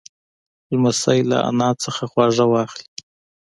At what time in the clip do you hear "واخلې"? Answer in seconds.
2.51-2.85